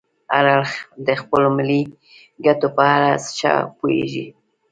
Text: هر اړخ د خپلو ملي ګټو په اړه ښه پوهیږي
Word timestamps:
هر 0.33 0.45
اړخ 0.55 0.71
د 1.07 1.09
خپلو 1.21 1.47
ملي 1.57 1.81
ګټو 2.45 2.67
په 2.75 2.83
اړه 2.95 3.11
ښه 3.37 3.53
پوهیږي 3.77 4.27